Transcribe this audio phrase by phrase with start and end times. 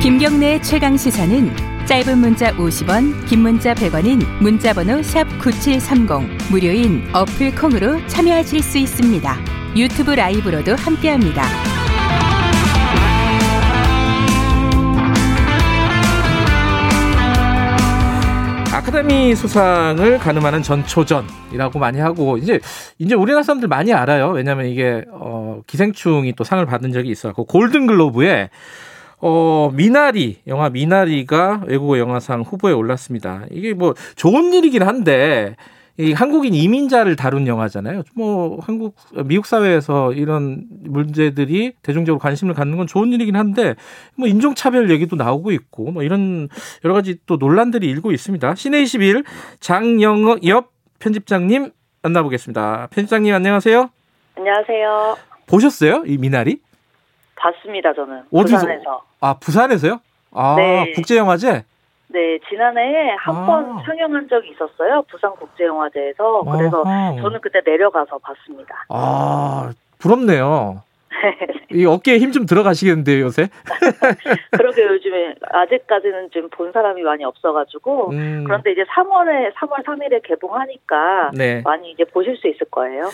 [0.00, 8.06] 김경래의 최강 시사는 짧은 문자 50원, 긴 문자 100원인 문자번호 샵 9730 무료인 어플 콩으로
[8.06, 9.36] 참여하실 수 있습니다.
[9.76, 11.42] 유튜브 라이브로도 함께합니다.
[18.72, 22.58] 아카데미 수상을 가늠하는 전초전이라고 많이 하고 이제
[22.98, 24.30] 이제 우리나라 사람들 많이 알아요.
[24.30, 28.48] 왜냐하면 이게 어, 기생충이 또 상을 받은 적이 있어갖고 골든 글로브에
[29.20, 33.44] 어, 미나리, 영화 미나리가 외국어 영화상 후보에 올랐습니다.
[33.50, 35.56] 이게 뭐 좋은 일이긴 한데,
[36.00, 38.04] 이 한국인 이민자를 다룬 영화잖아요.
[38.14, 38.96] 뭐 한국
[39.26, 43.74] 미국 사회에서 이런 문제들이 대중적으로 관심을 갖는 건 좋은 일이긴 한데
[44.16, 46.48] 뭐 인종 차별 얘기도 나오고 있고 뭐 이런
[46.86, 48.54] 여러 가지 또 논란들이 일고 있습니다.
[48.54, 49.24] 시내 21
[49.58, 51.70] 장영엽 편집장님
[52.02, 52.88] 만나보겠습니다.
[52.92, 53.90] 편집장님 안녕하세요.
[54.36, 55.16] 안녕하세요.
[55.46, 56.04] 보셨어요?
[56.06, 56.60] 이 미나리?
[57.40, 58.22] 봤습니다, 저는.
[58.32, 58.58] 어디서?
[58.58, 59.02] 부산에서.
[59.20, 60.00] 아 부산에서요?
[60.32, 60.92] 아 네.
[60.92, 61.64] 국제영화제?
[62.12, 63.46] 네, 지난해에 한 아.
[63.46, 65.02] 번 상영한 적이 있었어요.
[65.10, 66.42] 부산국제영화제에서.
[66.52, 67.16] 그래서 아하.
[67.20, 68.84] 저는 그때 내려가서 봤습니다.
[68.88, 70.82] 아 부럽네요.
[71.72, 73.48] 이 어깨에 힘 좀 들어가시겠는데요 요새?
[74.52, 78.10] 그러게 요즘에 아직까지는 좀 본 사람이 많이 없어가지고.
[78.10, 81.62] 음, 그런데 이제 3월에, 3월 3일에 개봉하니까 네.
[81.64, 83.08] 많이 이제 보실 수 있을 거예요.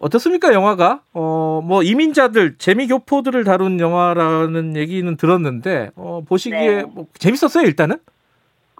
[0.00, 1.02] 어떻습니까 영화가?
[1.14, 6.82] 어 뭐 이민자들 재미 교포들을 다룬 영화라는 얘기는 들었는데 어 보시기에 네.
[6.82, 7.96] 뭐 재밌었어요 일단은?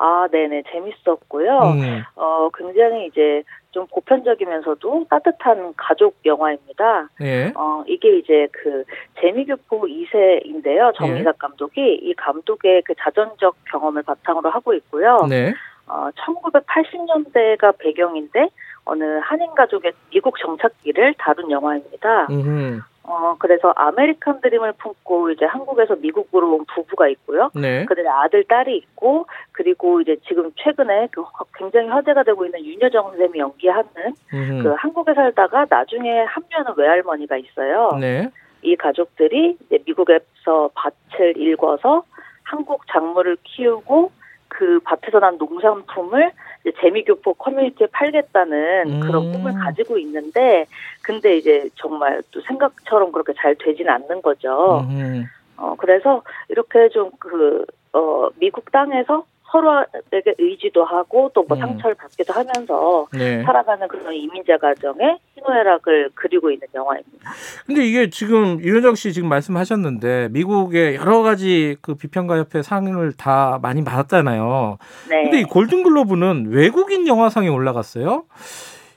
[0.01, 0.63] 아, 네네.
[0.71, 1.59] 재밌었고요.
[1.59, 7.09] 음, 어, 굉장히 이제 좀 보편적이면서도 따뜻한 가족 영화입니다.
[7.21, 7.53] 예.
[7.57, 8.85] 어, 이게 이제 그
[9.21, 10.91] 재미교포 2세인데요.
[10.91, 10.93] 예.
[10.97, 15.27] 정미삭 감독이 이 감독의 그 자전적 경험을 바탕으로 하고 있고요.
[15.29, 15.53] 네.
[15.89, 18.51] 어, 1980년대가 배경인데
[18.89, 22.27] 어느 한인 가족의 미국 정착기를 다룬 영화입니다.
[22.31, 27.51] 음, 어, 그래서 아메리칸 드림을 품고 이제 한국에서 미국으로 온 부부가 있고요.
[27.55, 27.85] 네.
[27.85, 33.17] 그들의 아들, 딸이 있고, 그리고 이제 지금 최근에 그 화- 굉장히 화제가 되고 있는 윤여정
[33.19, 33.89] 쌤이 연기하는
[34.33, 37.91] 음, 그 한국에 살다가 나중에 합류하는 외할머니가 있어요.
[38.01, 38.31] 네.
[38.63, 42.05] 이 가족들이 이제 미국에서 밭을 일궈서
[42.43, 44.11] 한국 작물을 키우고
[44.49, 46.33] 그 밭에서 난 농산품을
[46.81, 49.01] 재미교포 커뮤니티에 팔겠다는 음.
[49.01, 50.67] 그런 꿈을 가지고 있는데
[51.03, 54.87] 근데 이제 정말 또 생각처럼 그렇게 잘 되진 않는 거죠.
[54.91, 55.25] 음,
[55.57, 61.59] 어 그래서 이렇게 좀그 어 미국 땅에서 서로에게 의지도 하고 또뭐 음.
[61.59, 63.43] 상처를 받기도 하면서 네.
[63.43, 67.31] 살아가는 그런 이민자 가정의 희노애락을 그리고 있는 영화입니다.
[67.67, 73.59] 근데 이게 지금 유현정 씨 지금 말씀하셨는데 미국의 여러 가지 그 비평가 협회 상을 다
[73.63, 74.79] 많이 받았잖아요.
[75.09, 75.23] 네.
[75.25, 78.25] 근데 이 골든글로브는 외국인 영화상에 올라갔어요.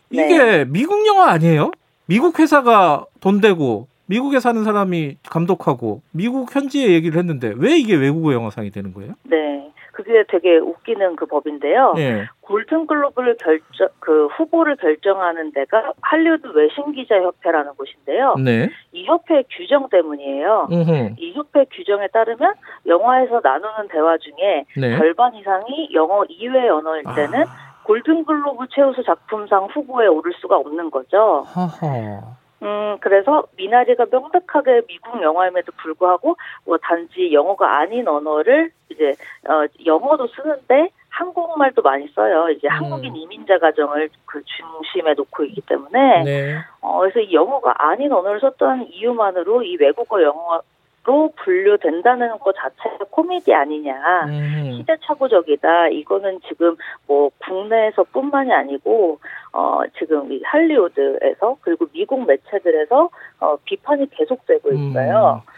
[0.10, 0.66] 이게 네.
[0.66, 1.72] 미국 영화 아니에요?
[2.06, 8.34] 미국 회사가 돈 대고 미국에 사는 사람이 감독하고 미국 현지의 얘기를 했는데 왜 이게 외국어
[8.34, 9.14] 영화상이 되는 거예요?
[9.24, 9.71] 네.
[9.92, 11.94] 그게 되게 웃기는 그 법인데요.
[11.98, 12.28] 예.
[12.42, 18.36] 골든글로브를 결정 그 후보를 결정하는 데가 할리우드 외신 기자 협회라는 곳인데요.
[18.44, 18.70] 네.
[18.92, 20.68] 이 협회의 규정 때문이에요.
[20.72, 21.16] 음흠.
[21.18, 22.54] 이 협회 규정에 따르면
[22.88, 24.98] 영화에서 나누는 대화 중에 네.
[24.98, 31.46] 절반 이상이 영어 이외 언어일 때는 아, 골든글로브 최우수 작품상 후보에 오를 수가 없는 거죠.
[31.48, 32.41] 하하.
[32.64, 36.36] 음, 그래서 미나리가 명백하게 미국 영화임에도 불구하고
[36.66, 39.16] 뭐 단지 영어가 아닌 언어를 이제
[39.48, 42.50] 어 영어도 쓰는데 한국말도 많이 써요.
[42.50, 42.72] 이제 음.
[42.72, 46.58] 한국인 이민자 가정을 그 중심에 놓고 있기 때문에 네.
[46.82, 50.62] 어 그래서 이 영어가 아닌 언어를 썼던 이유만으로 이 외국어 영어
[51.04, 54.26] 로 분류된다는 것 자체가 코미디 아니냐.
[54.26, 54.78] 음.
[54.78, 55.88] 시대착오적이다.
[55.88, 56.76] 이거는 지금
[57.08, 59.20] 뭐 국내에서뿐만이 아니고
[59.54, 65.44] 어 지금 이 할리우드에서 그리고 미국 매체들에서 어 비판이 계속되고 있어요.
[65.46, 65.52] 음.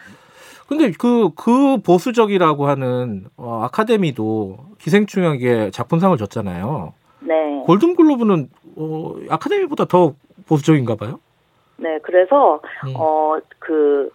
[0.66, 6.94] 근데 그, 그 보수적이라고 하는 어, 아카데미도 기생충에게 작품상을 줬잖아요.
[7.20, 7.62] 네.
[7.66, 10.14] 골든글로브는 어, 아카데미보다 더
[10.48, 11.20] 보수적인가 봐요.
[11.76, 11.98] 네.
[12.02, 12.94] 그래서 음.
[12.96, 14.10] 어 그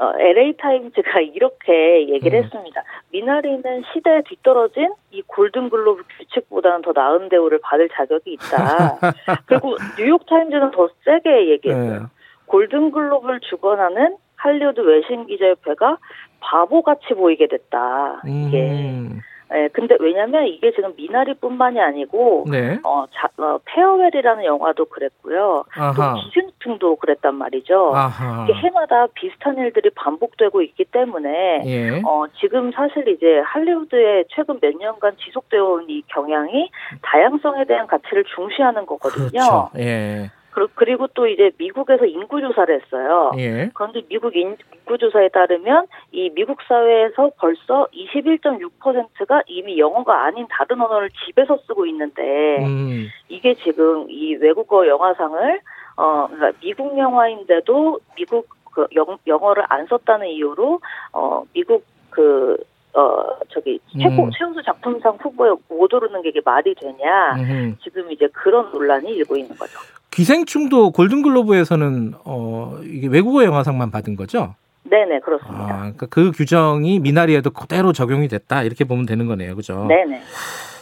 [0.00, 2.44] 어, LA 타임즈가 이렇게 얘기를 음.
[2.44, 2.82] 했습니다.
[3.12, 8.98] 미나리는 시대에 뒤떨어진 이 골든글로브 규칙보다는 더 나은 대우를 받을 자격이 있다.
[9.46, 12.00] 그리고 뉴욕 타임즈는 더 세게 얘기했어요.
[12.00, 12.06] 네.
[12.46, 15.98] 골든글로브를 주관하는 할리우드 외신 기자협회가
[16.40, 18.22] 바보같이 보이게 됐다.
[18.24, 18.70] 이게.
[18.70, 19.20] 음.
[19.52, 22.78] 예, 근데 왜냐면 이게 지금 미나리뿐만이 아니고 네.
[22.84, 25.64] 어, 자, 어, Farewell이라는 영화도 그랬고요.
[25.74, 26.14] 또 아하.
[26.14, 27.92] 기생충도 그랬단 말이죠.
[27.94, 28.44] 아하.
[28.44, 32.00] 이게 해마다 비슷한 일들이 반복되고 있기 때문에 예.
[32.04, 36.70] 어, 지금 사실 이제 할리우드의 최근 몇 년간 지속되어 온 이 경향이
[37.02, 39.28] 다양성에 대한 가치를 중시하는 거거든요.
[39.28, 39.70] 그렇죠.
[39.78, 40.30] 예.
[40.74, 43.32] 그리고 또 이제 미국에서 인구 조사를 했어요.
[43.38, 43.70] 예.
[43.74, 51.08] 그런데 미국 인구 조사에 따르면 이 미국 사회에서 벌써 21.6%가 이미 영어가 아닌 다른 언어를
[51.24, 53.08] 집에서 쓰고 있는데 음.
[53.28, 55.60] 이게 지금 이 외국어 영화상을
[56.00, 60.80] 어 그러니까 미국 영화인데도 미국 그 영, 영어를 안 썼다는 이유로
[61.12, 62.56] 어 미국 그
[62.92, 64.30] 어 저기 최고 음.
[64.36, 67.76] 최우수 작품상 후보에 못 오르는 게 이게 말이 되냐 음흠.
[67.84, 69.78] 지금 이제 그런 논란이 일고 있는 거죠.
[70.10, 74.56] 기생충도 골든글로브에서는 어 이게 외국어 영화상만 받은 거죠?
[74.82, 75.64] 네네 그렇습니다.
[75.64, 79.84] 아, 그러니까 그 규정이 미나리에도 그대로 적용이 됐다 이렇게 보면 되는 거네요, 그죠?
[79.86, 80.20] 네네.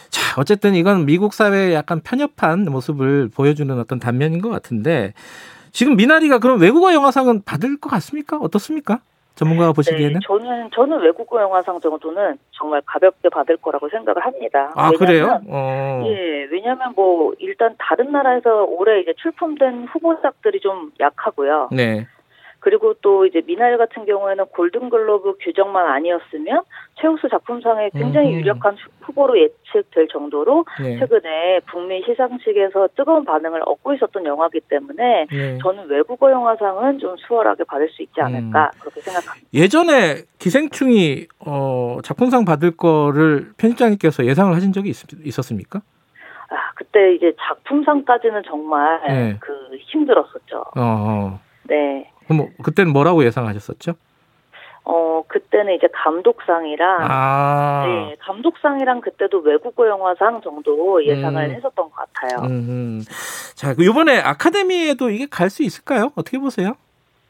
[0.09, 5.13] 자, 어쨌든 이건 미국 사회의 약간 편협한 모습을 보여주는 어떤 단면인 것 같은데
[5.71, 8.37] 지금 미나리가 그럼 외국어 영화상은 받을 것 같습니까?
[8.37, 8.99] 어떻습니까?
[9.35, 10.13] 전문가가 보시기에는?
[10.15, 14.73] 네, 저는 저는 외국어 영화상 정도는 정말 가볍게 받을 거라고 생각을 합니다.
[14.75, 15.41] 아, 왜냐면, 그래요?
[15.47, 16.03] 어.
[16.07, 21.69] 예, 왜냐하면 뭐 일단 다른 나라에서 올해 이제 출품된 후보작들이 좀 약하고요.
[21.71, 22.05] 네.
[22.59, 26.63] 그리고 또 이제 미나리 같은 경우에는 골든글로브 규정만 아니었으면
[26.95, 28.39] 최우수 작품상에 굉장히 음흠.
[28.39, 30.99] 유력한 후보로 예측될 정도로 네.
[30.99, 35.57] 최근에 북미 시상식에서 뜨거운 반응을 얻고 있었던 영화이기 때문에 네.
[35.61, 38.79] 저는 외국어 영화상은 좀 수월하게 받을 수 있지 않을까 음.
[38.79, 39.47] 그렇게 생각합니다.
[39.53, 45.81] 예전에 기생충이 어, 작품상 받을 거를 편집장님께서 예상을 하신 적이 있, 었습니까
[46.49, 49.37] 아, 그때 이제 작품상까지는 정말 네.
[49.39, 50.57] 그 힘들었었죠.
[50.57, 51.39] 어, 어.
[51.69, 52.11] 네.
[52.25, 53.93] 그럼 뭐 그때는 뭐라고 예상하셨었죠?
[54.85, 57.83] 어, 그때는 이제 감독상이랑 아.
[57.85, 61.51] 네, 감독상이랑 그때도 외국어 영화상 정도 예상을 음.
[61.51, 62.47] 했었던 것 같아요.
[62.49, 63.01] 음.
[63.55, 66.11] 자, 그 이번에 아카데미에도 이게 갈 수 있을까요?
[66.15, 66.73] 어떻게 보세요?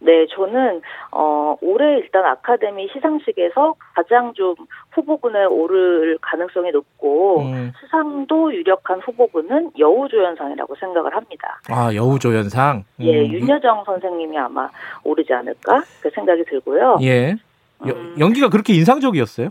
[0.02, 0.82] 네, 저는
[1.12, 4.56] 어 올해 일단 아카데미 시상식에서 가장 좀
[4.92, 7.72] 후보군에 오를 가능성이 높고 음.
[7.80, 11.60] 수상도 유력한 후보군은 여우조연상이라고 생각을 합니다.
[11.70, 12.86] 아, 여우조연상.
[13.02, 13.34] 예, 음.
[13.34, 14.70] 윤여정 선생님이 아마
[15.04, 16.98] 오르지 않을까 그 생각이 들고요.
[17.02, 17.36] 예.
[17.88, 18.16] 여- 음.
[18.20, 19.50] 연기가 그렇게 인상적이었어요?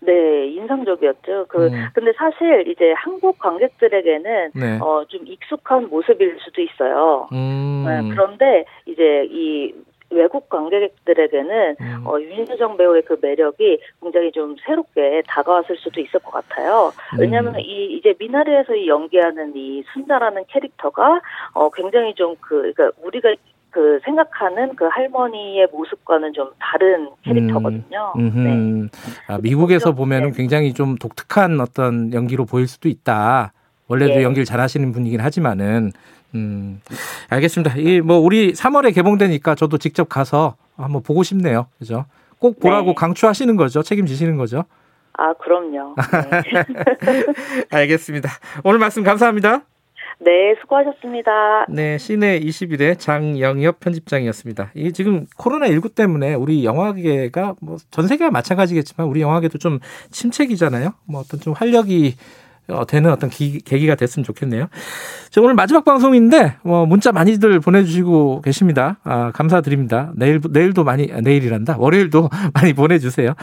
[0.00, 1.46] 네, 인상적이었죠.
[1.48, 1.88] 그 음.
[1.94, 4.78] 근데 사실 이제 한국 관객들에게는 네.
[4.80, 7.28] 어좀 익숙한 모습일 수도 있어요.
[7.32, 7.84] 음.
[7.86, 9.74] 네, 그런데 이제 이
[10.10, 12.06] 외국 관객들에게는 음.
[12.06, 16.92] 어, 윤여정 배우의 그 매력이 굉장히 좀 새롭게 다가왔을 수도 있을 것 같아요.
[17.18, 17.60] 왜냐하면 음.
[17.60, 21.20] 이 이제 미나리에서 이 연기하는 이 순자라는 캐릭터가
[21.54, 23.34] 어 굉장히 좀그 그러니까 우리가
[23.70, 28.12] 그 생각하는 그 할머니의 모습과는 좀 다른 캐릭터거든요.
[28.16, 28.22] 네.
[28.22, 28.88] 음흠.
[29.28, 29.92] 아, 미국에서.
[29.92, 30.36] 보면은 네.
[30.36, 33.52] 굉장히 좀 독특한 어떤 연기로 보일 수도 있다.
[33.88, 34.22] 원래도 예.
[34.22, 35.90] 연기를 잘하시는 분이긴 하지만은
[36.34, 36.80] 음,
[37.28, 37.74] 알겠습니다.
[37.76, 41.66] 이 뭐 우리 3월에 개봉되니까 저도 직접 가서 한번 보고 싶네요.
[41.78, 42.04] 그죠?
[42.38, 42.94] 꼭 보라고 네.
[42.94, 43.82] 강추하시는 거죠?
[43.82, 44.64] 책임지시는 거죠?
[45.14, 45.96] 아 그럼요.
[46.30, 46.64] 네.
[47.70, 48.30] 알겠습니다.
[48.64, 49.62] 오늘 말씀 감사합니다.
[50.22, 51.64] 네, 수고하셨습니다.
[51.70, 54.72] 네, 시내 21의 장영엽 편집장이었습니다.
[54.74, 59.78] 이 지금 코로나 19 때문에 우리 영화계가 뭐 전 세계가 마찬가지겠지만 우리 영화계도 좀
[60.10, 60.90] 침체기잖아요.
[61.06, 62.16] 뭐 어떤 좀 활력이
[62.68, 64.68] 어, 되는 어떤 기- 계기가 됐으면 좋겠네요.
[65.30, 68.98] 자, 오늘 마지막 방송인데 뭐 문자 많이들 보내주시고 계십니다.
[69.02, 70.12] 아, 감사드립니다.
[70.14, 71.78] 내일 내일도 많이 아, 내일이란다.
[71.78, 73.34] 월요일도 많이 보내주세요.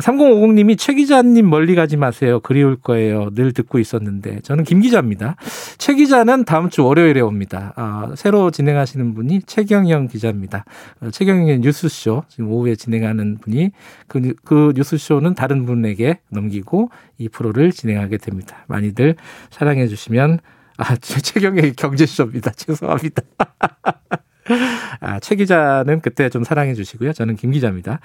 [0.00, 2.40] 3050님이 최 기자님 멀리 가지 마세요.
[2.40, 3.30] 그리울 거예요.
[3.34, 5.36] 늘 듣고 있었는데 저는 김 기자입니다.
[5.78, 7.72] 최 기자는 다음 주 월요일에 옵니다.
[7.76, 10.64] 아, 새로 진행하시는 분이 최경영 기자입니다.
[11.00, 13.70] 어, 최경영의 뉴스쇼 지금 오후에 진행하는 분이
[14.08, 18.64] 그, 뉴- 그 뉴스쇼는 다른 분에게 넘기고 이 프로를 진행하게 됩니다.
[18.68, 19.16] 많이들
[19.50, 20.40] 사랑해 주시면
[20.76, 22.50] 아, 최- 최경영의 경제쇼입니다.
[22.56, 23.22] 죄송합니다.
[25.14, 27.12] 아, 최 기자는 그때 좀 사랑해 주시고요.
[27.12, 28.00] 저는 김 기자입니다.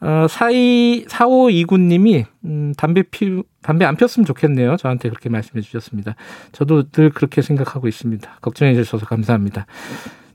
[0.00, 4.76] 어, 42, 4529님이, 음, 담배 피, 담배 안 폈으면 좋겠네요.
[4.76, 6.16] 저한테 그렇게 말씀해 주셨습니다.
[6.52, 8.38] 저도 늘 그렇게 생각하고 있습니다.
[8.40, 9.66] 걱정해 주셔서 감사합니다.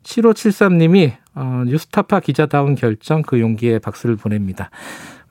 [0.04, 4.70] 7573님이, 어, 뉴스타파 기자다운 결정 그 용기에 박수를 보냅니다.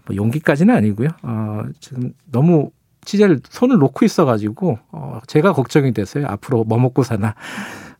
[0.07, 1.09] 뭐 용기까지는 아니고요.
[1.23, 2.71] 어, 지금 너무
[3.05, 6.27] 취재를 손을 놓고 있어가지고, 어, 제가 걱정이 됐어요.
[6.27, 7.35] 앞으로 뭐 먹고 사나.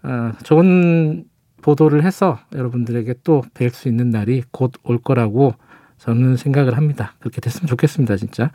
[0.03, 1.25] 어, 좋은
[1.63, 5.55] 보도를 해서 여러분들에게 또 뵐 수 있는 날이 곧 올 거라고
[5.99, 7.15] 저는 생각을 합니다.
[7.21, 8.51] 그렇게 됐으면 좋겠습니다, 진짜.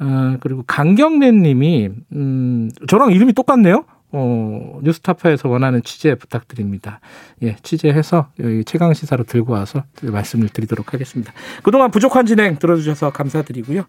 [0.00, 3.84] 어, 그리고 강경래 님이, 음, 저랑 이름이 똑같네요?
[4.12, 7.00] 어, 뉴스타파에서 원하는 취재 부탁드립니다.
[7.42, 11.32] 예, 취재해서 여기 최강 시사로 들고 와서 말씀을 드리도록 하겠습니다.
[11.62, 13.84] 그동안 부족한 진행 들어주셔서 감사드리고요.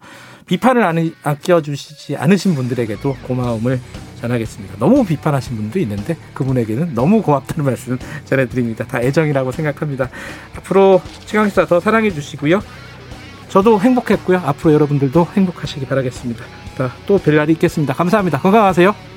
[0.46, 3.80] 비판을 안, 아껴주시지 않으신 분들에게도 고마움을
[4.20, 4.76] 전하겠습니다.
[4.78, 8.86] 너무 비판하신 분도 있는데 그분에게는 너무 고맙다는 말씀 전해드립니다.
[8.86, 10.08] 다 애정이라고 생각합니다.
[10.56, 12.60] 앞으로 최강 시사 더 사랑해 주시고요.
[13.48, 14.38] 저도 행복했고요.
[14.38, 16.44] 앞으로 여러분들도 행복하시기 바라겠습니다.
[17.06, 17.94] 또 뵐 날이 있겠습니다.
[17.94, 18.38] 감사합니다.
[18.40, 19.13] 건강하세요.